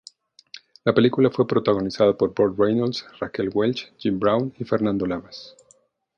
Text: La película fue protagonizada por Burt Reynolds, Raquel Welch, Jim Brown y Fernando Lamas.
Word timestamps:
La 0.83 0.95
película 0.95 1.29
fue 1.29 1.45
protagonizada 1.45 2.17
por 2.17 2.33
Burt 2.33 2.57
Reynolds, 2.57 3.05
Raquel 3.19 3.51
Welch, 3.53 3.93
Jim 3.99 4.17
Brown 4.19 4.51
y 4.57 4.63
Fernando 4.63 5.05
Lamas. 5.05 5.55